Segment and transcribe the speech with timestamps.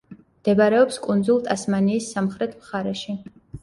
[0.37, 3.21] მდებარეობს კუნძულ ტასმანიის სამხრეთ მხარეში.